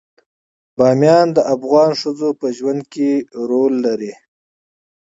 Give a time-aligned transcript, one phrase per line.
[0.77, 3.09] بامیان د افغان ښځو په ژوند کې
[3.49, 4.13] رول لري.